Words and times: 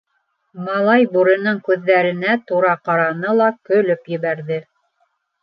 Малай 0.69 1.03
бүренең 1.11 1.59
күҙҙәренә 1.67 2.33
тура 2.53 2.73
ҡараны 2.89 3.35
ла 3.43 3.51
көлөп 3.71 4.11
ебәрҙе. 4.17 4.61